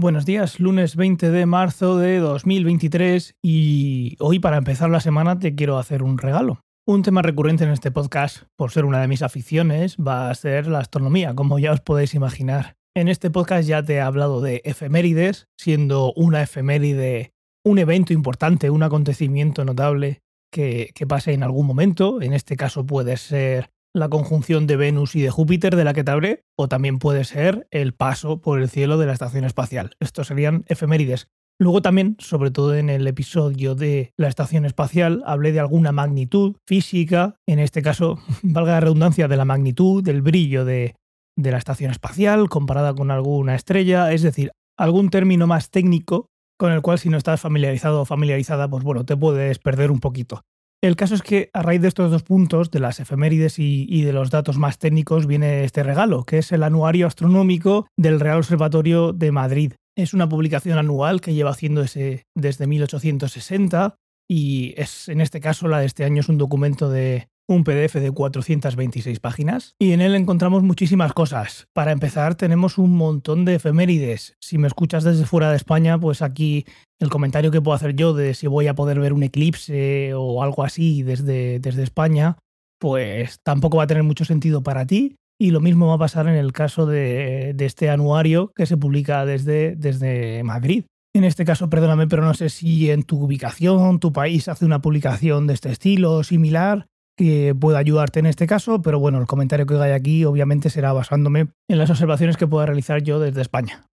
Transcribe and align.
Buenos 0.00 0.24
días, 0.24 0.60
lunes 0.60 0.96
20 0.96 1.30
de 1.30 1.44
marzo 1.44 1.98
de 1.98 2.20
2023 2.20 3.34
y 3.42 4.16
hoy 4.18 4.38
para 4.38 4.56
empezar 4.56 4.88
la 4.88 5.00
semana 5.00 5.38
te 5.38 5.54
quiero 5.54 5.76
hacer 5.76 6.02
un 6.02 6.16
regalo. 6.16 6.62
Un 6.86 7.02
tema 7.02 7.20
recurrente 7.20 7.64
en 7.64 7.70
este 7.70 7.90
podcast, 7.90 8.44
por 8.56 8.70
ser 8.70 8.86
una 8.86 9.02
de 9.02 9.08
mis 9.08 9.20
aficiones, 9.20 9.98
va 9.98 10.30
a 10.30 10.34
ser 10.34 10.68
la 10.68 10.78
astronomía, 10.78 11.34
como 11.34 11.58
ya 11.58 11.72
os 11.72 11.82
podéis 11.82 12.14
imaginar. 12.14 12.76
En 12.96 13.08
este 13.08 13.30
podcast 13.30 13.68
ya 13.68 13.82
te 13.82 13.96
he 13.96 14.00
hablado 14.00 14.40
de 14.40 14.62
efemérides, 14.64 15.48
siendo 15.58 16.14
una 16.14 16.40
efeméride 16.40 17.34
un 17.62 17.78
evento 17.78 18.14
importante, 18.14 18.70
un 18.70 18.82
acontecimiento 18.82 19.66
notable 19.66 20.22
que, 20.50 20.92
que 20.94 21.06
pase 21.06 21.34
en 21.34 21.42
algún 21.42 21.66
momento. 21.66 22.22
En 22.22 22.32
este 22.32 22.56
caso 22.56 22.86
puede 22.86 23.18
ser 23.18 23.68
la 23.94 24.08
conjunción 24.08 24.66
de 24.66 24.76
Venus 24.76 25.16
y 25.16 25.20
de 25.20 25.30
Júpiter 25.30 25.76
de 25.76 25.84
la 25.84 25.92
que 25.92 26.04
te 26.04 26.10
hablé, 26.10 26.44
o 26.56 26.68
también 26.68 26.98
puede 26.98 27.24
ser 27.24 27.66
el 27.70 27.92
paso 27.92 28.40
por 28.40 28.60
el 28.60 28.68
cielo 28.68 28.98
de 28.98 29.06
la 29.06 29.12
estación 29.12 29.44
espacial. 29.44 29.96
Estos 30.00 30.28
serían 30.28 30.64
efemérides. 30.66 31.28
Luego 31.58 31.82
también, 31.82 32.16
sobre 32.18 32.50
todo 32.50 32.74
en 32.74 32.88
el 32.88 33.06
episodio 33.06 33.74
de 33.74 34.12
la 34.16 34.28
estación 34.28 34.64
espacial, 34.64 35.22
hablé 35.26 35.52
de 35.52 35.60
alguna 35.60 35.92
magnitud 35.92 36.56
física, 36.66 37.36
en 37.46 37.58
este 37.58 37.82
caso, 37.82 38.18
valga 38.42 38.72
la 38.72 38.80
redundancia, 38.80 39.28
de 39.28 39.36
la 39.36 39.44
magnitud, 39.44 40.02
del 40.02 40.22
brillo 40.22 40.64
de, 40.64 40.94
de 41.36 41.50
la 41.50 41.58
estación 41.58 41.90
espacial 41.90 42.48
comparada 42.48 42.94
con 42.94 43.10
alguna 43.10 43.54
estrella, 43.54 44.12
es 44.12 44.22
decir, 44.22 44.52
algún 44.78 45.10
término 45.10 45.46
más 45.46 45.70
técnico 45.70 46.30
con 46.58 46.72
el 46.72 46.82
cual 46.82 46.98
si 46.98 47.08
no 47.08 47.16
estás 47.16 47.40
familiarizado 47.40 48.02
o 48.02 48.04
familiarizada, 48.04 48.68
pues 48.68 48.84
bueno, 48.84 49.04
te 49.04 49.16
puedes 49.16 49.58
perder 49.58 49.90
un 49.90 49.98
poquito. 49.98 50.42
El 50.82 50.96
caso 50.96 51.14
es 51.14 51.22
que 51.22 51.50
a 51.52 51.60
raíz 51.60 51.82
de 51.82 51.88
estos 51.88 52.10
dos 52.10 52.22
puntos, 52.22 52.70
de 52.70 52.80
las 52.80 53.00
efemérides 53.00 53.58
y, 53.58 54.02
de 54.02 54.12
los 54.14 54.30
datos 54.30 54.56
más 54.56 54.78
técnicos, 54.78 55.26
viene 55.26 55.64
este 55.64 55.82
regalo, 55.82 56.24
que 56.24 56.38
es 56.38 56.52
el 56.52 56.62
Anuario 56.62 57.06
Astronómico 57.06 57.86
del 57.98 58.18
Real 58.18 58.38
Observatorio 58.38 59.12
de 59.12 59.30
Madrid. 59.30 59.74
Es 59.94 60.14
una 60.14 60.28
publicación 60.28 60.78
anual 60.78 61.20
que 61.20 61.34
lleva 61.34 61.50
haciéndose 61.50 62.24
desde 62.34 62.66
1860 62.66 63.96
y 64.26 64.72
es 64.80 65.08
en 65.08 65.20
este 65.20 65.40
caso 65.40 65.68
la 65.68 65.80
de 65.80 65.86
este 65.86 66.04
año 66.04 66.20
es 66.20 66.28
un 66.28 66.38
documento 66.38 66.88
de 66.88 67.28
un 67.50 67.64
PDF 67.64 67.94
de 67.94 68.12
426 68.12 69.18
páginas 69.18 69.74
y 69.78 69.90
en 69.90 70.00
él 70.00 70.14
encontramos 70.14 70.62
muchísimas 70.62 71.12
cosas. 71.12 71.66
Para 71.72 71.90
empezar, 71.90 72.36
tenemos 72.36 72.78
un 72.78 72.96
montón 72.96 73.44
de 73.44 73.56
efemérides. 73.56 74.36
Si 74.40 74.56
me 74.56 74.68
escuchas 74.68 75.02
desde 75.02 75.26
fuera 75.26 75.50
de 75.50 75.56
España, 75.56 75.98
pues 75.98 76.22
aquí 76.22 76.64
el 77.00 77.10
comentario 77.10 77.50
que 77.50 77.60
puedo 77.60 77.74
hacer 77.74 77.96
yo 77.96 78.14
de 78.14 78.34
si 78.34 78.46
voy 78.46 78.68
a 78.68 78.74
poder 78.74 79.00
ver 79.00 79.12
un 79.12 79.24
eclipse 79.24 80.14
o 80.14 80.44
algo 80.44 80.62
así 80.62 81.02
desde, 81.02 81.58
desde 81.58 81.82
España, 81.82 82.36
pues 82.78 83.40
tampoco 83.42 83.78
va 83.78 83.84
a 83.84 83.88
tener 83.88 84.04
mucho 84.04 84.24
sentido 84.24 84.62
para 84.62 84.86
ti. 84.86 85.16
Y 85.36 85.50
lo 85.50 85.60
mismo 85.60 85.88
va 85.88 85.94
a 85.94 85.98
pasar 85.98 86.28
en 86.28 86.34
el 86.34 86.52
caso 86.52 86.86
de, 86.86 87.52
de 87.54 87.64
este 87.64 87.90
anuario 87.90 88.52
que 88.54 88.66
se 88.66 88.76
publica 88.76 89.24
desde, 89.24 89.74
desde 89.74 90.44
Madrid. 90.44 90.84
En 91.16 91.24
este 91.24 91.44
caso, 91.44 91.68
perdóname, 91.68 92.06
pero 92.06 92.24
no 92.24 92.34
sé 92.34 92.50
si 92.50 92.90
en 92.90 93.02
tu 93.02 93.24
ubicación, 93.24 93.98
tu 93.98 94.12
país 94.12 94.46
hace 94.46 94.64
una 94.64 94.80
publicación 94.80 95.48
de 95.48 95.54
este 95.54 95.70
estilo 95.70 96.22
similar 96.22 96.86
que 97.20 97.54
pueda 97.54 97.78
ayudarte 97.78 98.18
en 98.18 98.24
este 98.24 98.46
caso, 98.46 98.80
pero 98.80 98.98
bueno, 98.98 99.18
el 99.18 99.26
comentario 99.26 99.66
que 99.66 99.74
haga 99.74 99.94
aquí 99.94 100.24
obviamente 100.24 100.70
será 100.70 100.94
basándome 100.94 101.48
en 101.68 101.76
las 101.76 101.90
observaciones 101.90 102.38
que 102.38 102.46
pueda 102.46 102.64
realizar 102.64 103.02
yo 103.02 103.20
desde 103.20 103.42
España. 103.42 103.84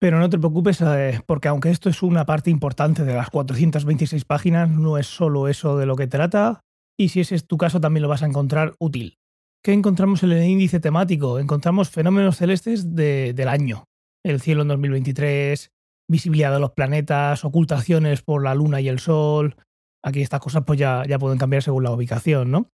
Pero 0.00 0.20
no 0.20 0.30
te 0.30 0.38
preocupes, 0.38 0.80
eh, 0.80 1.20
porque 1.26 1.48
aunque 1.48 1.70
esto 1.70 1.90
es 1.90 2.04
una 2.04 2.24
parte 2.24 2.50
importante 2.50 3.02
de 3.02 3.14
las 3.14 3.30
426 3.30 4.24
páginas, 4.26 4.70
no 4.70 4.96
es 4.96 5.08
solo 5.08 5.48
eso 5.48 5.76
de 5.76 5.86
lo 5.86 5.96
que 5.96 6.06
trata, 6.06 6.60
y 6.96 7.08
si 7.08 7.18
ese 7.18 7.34
es 7.34 7.48
tu 7.48 7.56
caso 7.56 7.80
también 7.80 8.02
lo 8.02 8.08
vas 8.08 8.22
a 8.22 8.26
encontrar 8.26 8.74
útil. 8.78 9.16
¿Qué 9.64 9.72
encontramos 9.72 10.22
en 10.22 10.30
el 10.30 10.44
índice 10.44 10.78
temático? 10.78 11.40
Encontramos 11.40 11.90
fenómenos 11.90 12.36
celestes 12.36 12.94
del 12.94 13.48
año. 13.48 13.86
El 14.24 14.40
cielo 14.40 14.62
en 14.62 14.68
2023, 14.68 15.72
visibilidad 16.08 16.52
de 16.52 16.60
los 16.60 16.70
planetas, 16.70 17.44
ocultaciones 17.44 18.22
por 18.22 18.44
la 18.44 18.54
luna 18.54 18.80
y 18.80 18.86
el 18.86 19.00
sol, 19.00 19.56
Aquí 20.04 20.22
estas 20.22 20.40
cosas 20.40 20.64
pues 20.66 20.78
ya, 20.78 21.04
ya 21.08 21.18
pueden 21.18 21.38
cambiar 21.38 21.62
según 21.62 21.84
la 21.84 21.92
ubicación, 21.92 22.50
¿no? 22.50 22.68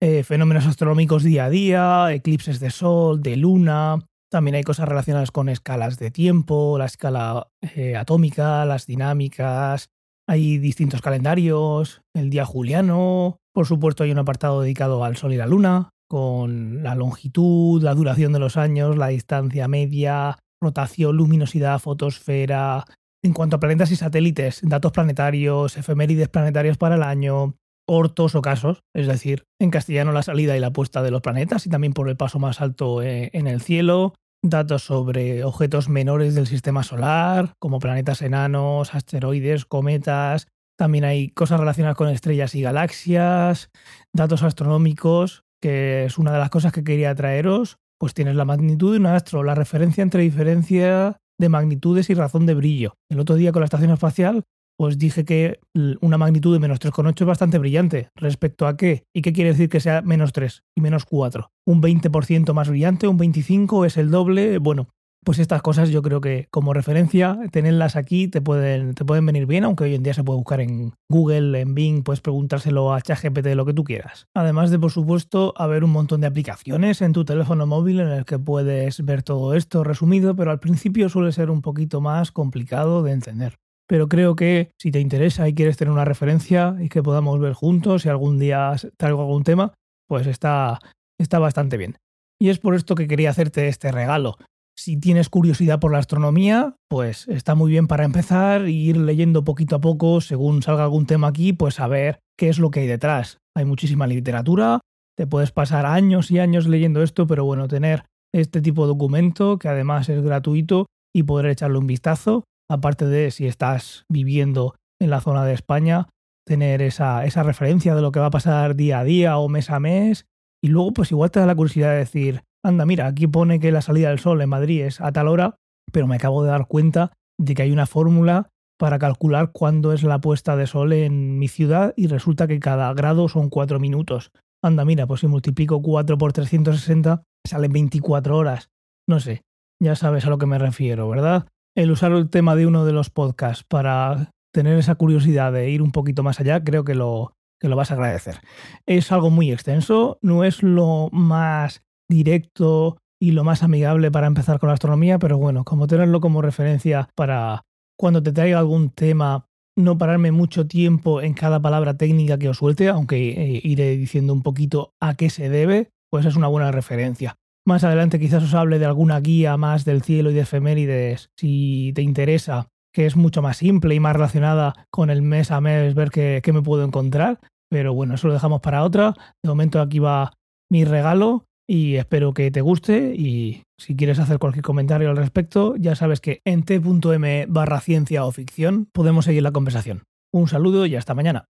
Eh, 0.00 0.22
fenómenos 0.22 0.66
astronómicos 0.66 1.24
día 1.24 1.46
a 1.46 1.50
día, 1.50 2.12
eclipses 2.12 2.60
de 2.60 2.70
sol, 2.70 3.20
de 3.20 3.36
luna. 3.36 3.98
También 4.30 4.54
hay 4.54 4.62
cosas 4.62 4.88
relacionadas 4.88 5.32
con 5.32 5.48
escalas 5.48 5.98
de 5.98 6.10
tiempo, 6.10 6.78
la 6.78 6.84
escala 6.84 7.48
eh, 7.74 7.96
atómica, 7.96 8.64
las 8.64 8.86
dinámicas. 8.86 9.88
Hay 10.28 10.58
distintos 10.58 11.00
calendarios, 11.00 12.02
el 12.14 12.30
día 12.30 12.44
juliano. 12.44 13.38
Por 13.52 13.66
supuesto, 13.66 14.04
hay 14.04 14.12
un 14.12 14.18
apartado 14.18 14.60
dedicado 14.60 15.02
al 15.02 15.16
sol 15.16 15.32
y 15.32 15.36
la 15.36 15.46
luna, 15.46 15.90
con 16.08 16.82
la 16.82 16.94
longitud, 16.94 17.82
la 17.82 17.94
duración 17.94 18.32
de 18.32 18.38
los 18.38 18.56
años, 18.56 18.96
la 18.96 19.08
distancia 19.08 19.66
media, 19.66 20.38
rotación, 20.62 21.16
luminosidad, 21.16 21.80
fotosfera, 21.80 22.84
en 23.22 23.32
cuanto 23.32 23.56
a 23.56 23.60
planetas 23.60 23.90
y 23.90 23.96
satélites, 23.96 24.60
datos 24.62 24.92
planetarios, 24.92 25.76
efemérides 25.76 26.28
planetarios 26.28 26.78
para 26.78 26.96
el 26.96 27.02
año, 27.02 27.56
ortos 27.86 28.34
o 28.34 28.42
casos, 28.42 28.82
es 28.94 29.06
decir, 29.06 29.44
en 29.60 29.70
castellano 29.70 30.12
la 30.12 30.22
salida 30.22 30.56
y 30.56 30.60
la 30.60 30.72
puesta 30.72 31.02
de 31.02 31.10
los 31.10 31.22
planetas 31.22 31.66
y 31.66 31.70
también 31.70 31.94
por 31.94 32.08
el 32.08 32.16
paso 32.16 32.38
más 32.38 32.60
alto 32.60 33.02
eh, 33.02 33.30
en 33.32 33.46
el 33.46 33.60
cielo, 33.60 34.14
datos 34.42 34.84
sobre 34.84 35.42
objetos 35.42 35.88
menores 35.88 36.34
del 36.34 36.46
sistema 36.46 36.82
solar, 36.82 37.54
como 37.58 37.80
planetas 37.80 38.22
enanos, 38.22 38.94
asteroides, 38.94 39.64
cometas, 39.64 40.46
también 40.78 41.04
hay 41.04 41.30
cosas 41.30 41.58
relacionadas 41.58 41.96
con 41.96 42.08
estrellas 42.08 42.54
y 42.54 42.62
galaxias, 42.62 43.70
datos 44.14 44.44
astronómicos, 44.44 45.42
que 45.60 46.04
es 46.04 46.18
una 46.18 46.30
de 46.30 46.38
las 46.38 46.50
cosas 46.50 46.72
que 46.72 46.84
quería 46.84 47.14
traeros, 47.16 47.78
pues 47.98 48.14
tienes 48.14 48.36
la 48.36 48.44
magnitud 48.44 48.92
de 48.92 49.00
un 49.00 49.06
astro, 49.06 49.42
la 49.42 49.56
referencia 49.56 50.02
entre 50.02 50.22
diferencia 50.22 51.18
de 51.38 51.48
magnitudes 51.48 52.10
y 52.10 52.14
razón 52.14 52.46
de 52.46 52.54
brillo. 52.54 52.94
El 53.10 53.20
otro 53.20 53.36
día 53.36 53.52
con 53.52 53.60
la 53.60 53.66
estación 53.66 53.90
espacial 53.90 54.44
pues 54.78 54.96
dije 54.96 55.24
que 55.24 55.58
una 56.00 56.18
magnitud 56.18 56.52
de 56.54 56.60
menos 56.60 56.78
3,8 56.78 57.22
es 57.22 57.26
bastante 57.26 57.58
brillante. 57.58 58.10
¿Respecto 58.14 58.68
a 58.68 58.76
qué? 58.76 59.06
¿Y 59.12 59.22
qué 59.22 59.32
quiere 59.32 59.50
decir 59.50 59.68
que 59.68 59.80
sea 59.80 60.02
menos 60.02 60.32
3 60.32 60.62
y 60.76 60.80
menos 60.80 61.04
4? 61.04 61.50
¿Un 61.66 61.82
20% 61.82 62.52
más 62.54 62.68
brillante? 62.68 63.08
¿Un 63.08 63.18
25% 63.18 63.86
es 63.86 63.96
el 63.96 64.12
doble? 64.12 64.58
Bueno, 64.58 64.88
pues 65.24 65.38
estas 65.38 65.62
cosas 65.62 65.90
yo 65.90 66.02
creo 66.02 66.20
que 66.20 66.48
como 66.50 66.72
referencia, 66.72 67.38
tenerlas 67.50 67.96
aquí 67.96 68.28
te 68.28 68.40
pueden, 68.40 68.94
te 68.94 69.04
pueden 69.04 69.26
venir 69.26 69.46
bien, 69.46 69.64
aunque 69.64 69.84
hoy 69.84 69.94
en 69.94 70.02
día 70.02 70.14
se 70.14 70.24
puede 70.24 70.38
buscar 70.38 70.60
en 70.60 70.94
Google, 71.10 71.60
en 71.60 71.74
Bing, 71.74 72.02
puedes 72.02 72.20
preguntárselo 72.20 72.92
a 72.94 73.00
ChatGPT 73.00 73.48
lo 73.54 73.66
que 73.66 73.74
tú 73.74 73.84
quieras. 73.84 74.26
Además 74.34 74.70
de, 74.70 74.78
por 74.78 74.90
supuesto, 74.90 75.52
haber 75.56 75.84
un 75.84 75.90
montón 75.90 76.20
de 76.20 76.26
aplicaciones 76.26 77.02
en 77.02 77.12
tu 77.12 77.24
teléfono 77.24 77.66
móvil 77.66 78.00
en 78.00 78.08
el 78.08 78.24
que 78.24 78.38
puedes 78.38 79.04
ver 79.04 79.22
todo 79.22 79.54
esto 79.54 79.84
resumido, 79.84 80.34
pero 80.34 80.50
al 80.50 80.60
principio 80.60 81.08
suele 81.08 81.32
ser 81.32 81.50
un 81.50 81.62
poquito 81.62 82.00
más 82.00 82.32
complicado 82.32 83.02
de 83.02 83.12
entender. 83.12 83.56
Pero 83.88 84.08
creo 84.08 84.36
que 84.36 84.70
si 84.78 84.90
te 84.90 85.00
interesa 85.00 85.48
y 85.48 85.54
quieres 85.54 85.78
tener 85.78 85.92
una 85.92 86.04
referencia 86.04 86.76
y 86.78 86.90
que 86.90 87.02
podamos 87.02 87.40
ver 87.40 87.54
juntos, 87.54 88.02
si 88.02 88.08
algún 88.08 88.38
día 88.38 88.74
traigo 88.98 89.22
algún 89.22 89.44
tema, 89.44 89.72
pues 90.06 90.26
está, 90.26 90.78
está 91.18 91.38
bastante 91.38 91.78
bien. 91.78 91.96
Y 92.40 92.50
es 92.50 92.58
por 92.58 92.74
esto 92.74 92.94
que 92.94 93.08
quería 93.08 93.30
hacerte 93.30 93.66
este 93.68 93.90
regalo. 93.90 94.36
Si 94.78 94.96
tienes 94.96 95.28
curiosidad 95.28 95.80
por 95.80 95.90
la 95.90 95.98
astronomía, 95.98 96.76
pues 96.88 97.26
está 97.26 97.56
muy 97.56 97.68
bien 97.68 97.88
para 97.88 98.04
empezar 98.04 98.62
e 98.62 98.70
ir 98.70 98.96
leyendo 98.96 99.42
poquito 99.42 99.74
a 99.74 99.80
poco 99.80 100.20
según 100.20 100.62
salga 100.62 100.84
algún 100.84 101.04
tema 101.04 101.26
aquí, 101.26 101.52
pues 101.52 101.80
a 101.80 101.88
ver 101.88 102.20
qué 102.38 102.48
es 102.48 102.60
lo 102.60 102.70
que 102.70 102.78
hay 102.78 102.86
detrás. 102.86 103.38
Hay 103.56 103.64
muchísima 103.64 104.06
literatura, 104.06 104.78
te 105.16 105.26
puedes 105.26 105.50
pasar 105.50 105.84
años 105.84 106.30
y 106.30 106.38
años 106.38 106.68
leyendo 106.68 107.02
esto, 107.02 107.26
pero 107.26 107.44
bueno, 107.44 107.66
tener 107.66 108.04
este 108.32 108.60
tipo 108.60 108.82
de 108.82 108.92
documento 108.92 109.58
que 109.58 109.66
además 109.66 110.08
es 110.10 110.22
gratuito 110.22 110.86
y 111.12 111.24
poder 111.24 111.46
echarle 111.46 111.78
un 111.78 111.88
vistazo, 111.88 112.44
aparte 112.70 113.04
de 113.04 113.32
si 113.32 113.48
estás 113.48 114.04
viviendo 114.08 114.76
en 115.02 115.10
la 115.10 115.20
zona 115.20 115.44
de 115.44 115.54
España, 115.54 116.06
tener 116.46 116.82
esa, 116.82 117.24
esa 117.24 117.42
referencia 117.42 117.96
de 117.96 118.02
lo 118.02 118.12
que 118.12 118.20
va 118.20 118.26
a 118.26 118.30
pasar 118.30 118.76
día 118.76 119.00
a 119.00 119.04
día 119.04 119.38
o 119.38 119.48
mes 119.48 119.70
a 119.70 119.80
mes, 119.80 120.26
y 120.62 120.68
luego 120.68 120.92
pues 120.92 121.10
igual 121.10 121.32
te 121.32 121.40
da 121.40 121.46
la 121.46 121.56
curiosidad 121.56 121.90
de 121.90 121.98
decir, 121.98 122.42
anda, 122.68 122.86
mira, 122.86 123.06
aquí 123.06 123.26
pone 123.26 123.60
que 123.60 123.72
la 123.72 123.82
salida 123.82 124.10
del 124.10 124.18
sol 124.18 124.40
en 124.40 124.48
Madrid 124.48 124.82
es 124.82 125.00
a 125.00 125.10
tal 125.10 125.28
hora, 125.28 125.56
pero 125.92 126.06
me 126.06 126.16
acabo 126.16 126.42
de 126.42 126.50
dar 126.50 126.66
cuenta 126.66 127.12
de 127.38 127.54
que 127.54 127.62
hay 127.62 127.72
una 127.72 127.86
fórmula 127.86 128.50
para 128.78 128.98
calcular 128.98 129.50
cuándo 129.52 129.92
es 129.92 130.02
la 130.02 130.20
puesta 130.20 130.56
de 130.56 130.66
sol 130.66 130.92
en 130.92 131.38
mi 131.38 131.48
ciudad 131.48 131.94
y 131.96 132.06
resulta 132.06 132.46
que 132.46 132.60
cada 132.60 132.92
grado 132.94 133.28
son 133.28 133.48
4 133.48 133.80
minutos. 133.80 134.30
Anda, 134.62 134.84
mira, 134.84 135.06
pues 135.06 135.20
si 135.20 135.26
multiplico 135.26 135.82
4 135.82 136.18
por 136.18 136.32
360 136.32 137.22
salen 137.46 137.72
24 137.72 138.36
horas. 138.36 138.70
No 139.08 139.18
sé, 139.18 139.42
ya 139.82 139.96
sabes 139.96 140.26
a 140.26 140.30
lo 140.30 140.38
que 140.38 140.46
me 140.46 140.58
refiero, 140.58 141.08
¿verdad? 141.08 141.46
El 141.76 141.90
usar 141.90 142.12
el 142.12 142.28
tema 142.28 142.54
de 142.54 142.66
uno 142.66 142.84
de 142.84 142.92
los 142.92 143.10
podcasts 143.10 143.64
para 143.64 144.30
tener 144.52 144.78
esa 144.78 144.96
curiosidad 144.96 145.52
de 145.52 145.70
ir 145.70 145.82
un 145.82 145.92
poquito 145.92 146.22
más 146.22 146.40
allá, 146.40 146.62
creo 146.62 146.84
que 146.84 146.94
lo, 146.94 147.32
que 147.60 147.68
lo 147.68 147.76
vas 147.76 147.90
a 147.90 147.94
agradecer. 147.94 148.40
Es 148.86 149.10
algo 149.12 149.30
muy 149.30 149.52
extenso, 149.52 150.18
no 150.22 150.44
es 150.44 150.62
lo 150.62 151.08
más 151.12 151.82
directo 152.08 152.98
y 153.20 153.32
lo 153.32 153.44
más 153.44 153.62
amigable 153.62 154.10
para 154.10 154.26
empezar 154.26 154.58
con 154.58 154.68
la 154.68 154.74
astronomía, 154.74 155.18
pero 155.18 155.38
bueno, 155.38 155.64
como 155.64 155.86
tenerlo 155.86 156.20
como 156.20 156.42
referencia 156.42 157.08
para 157.14 157.64
cuando 157.98 158.22
te 158.22 158.32
traiga 158.32 158.58
algún 158.58 158.90
tema, 158.90 159.46
no 159.76 159.98
pararme 159.98 160.32
mucho 160.32 160.66
tiempo 160.66 161.20
en 161.20 161.34
cada 161.34 161.60
palabra 161.60 161.96
técnica 161.96 162.38
que 162.38 162.48
os 162.48 162.58
suelte, 162.58 162.88
aunque 162.88 163.30
eh, 163.30 163.60
iré 163.64 163.96
diciendo 163.96 164.32
un 164.32 164.42
poquito 164.42 164.94
a 165.00 165.14
qué 165.14 165.30
se 165.30 165.48
debe, 165.48 165.90
pues 166.10 166.26
es 166.26 166.36
una 166.36 166.48
buena 166.48 166.70
referencia. 166.70 167.36
Más 167.66 167.84
adelante 167.84 168.18
quizás 168.18 168.42
os 168.42 168.54
hable 168.54 168.78
de 168.78 168.86
alguna 168.86 169.20
guía 169.20 169.56
más 169.56 169.84
del 169.84 170.02
cielo 170.02 170.30
y 170.30 170.34
de 170.34 170.40
efemérides, 170.40 171.30
si 171.36 171.92
te 171.94 172.02
interesa, 172.02 172.68
que 172.94 173.04
es 173.04 173.16
mucho 173.16 173.42
más 173.42 173.58
simple 173.58 173.94
y 173.94 174.00
más 174.00 174.14
relacionada 174.14 174.86
con 174.90 175.10
el 175.10 175.22
mes 175.22 175.50
a 175.50 175.60
mes, 175.60 175.94
ver 175.94 176.10
qué, 176.10 176.40
qué 176.42 176.52
me 176.52 176.62
puedo 176.62 176.84
encontrar. 176.84 177.40
Pero 177.68 177.92
bueno, 177.92 178.14
eso 178.14 178.28
lo 178.28 178.32
dejamos 178.32 178.62
para 178.62 178.82
otra. 178.82 179.14
De 179.42 179.50
momento 179.50 179.80
aquí 179.80 179.98
va 179.98 180.32
mi 180.70 180.84
regalo 180.84 181.47
y 181.68 181.96
espero 181.96 182.32
que 182.32 182.50
te 182.50 182.62
guste 182.62 183.14
y 183.14 183.62
si 183.78 183.94
quieres 183.94 184.18
hacer 184.18 184.38
cualquier 184.38 184.64
comentario 184.64 185.10
al 185.10 185.16
respecto, 185.16 185.76
ya 185.76 185.94
sabes 185.94 186.20
que 186.20 186.40
en 186.44 186.64
t.m 186.64 187.46
barra 187.48 187.80
ciencia 187.80 188.24
o 188.24 188.32
ficción 188.32 188.88
podemos 188.92 189.26
seguir 189.26 189.42
la 189.42 189.52
conversación. 189.52 190.04
Un 190.32 190.48
saludo 190.48 190.86
y 190.86 190.96
hasta 190.96 191.14
mañana. 191.14 191.44